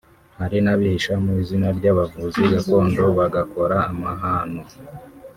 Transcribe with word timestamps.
hari 0.39 0.57
n’abihisha 0.61 1.13
mu 1.23 1.31
izina 1.41 1.67
ry’abavuzi 1.77 2.41
gakondo 2.51 3.01
bagakora 3.17 3.77
amahano 3.91 4.61